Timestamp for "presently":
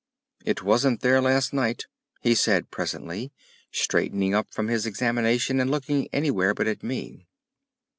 2.71-3.31